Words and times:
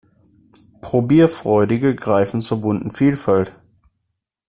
Probierfreudige 0.81 1.93
greifen 1.95 2.41
zur 2.41 2.61
bunten 2.61 2.89
Vielfalt. 2.91 3.53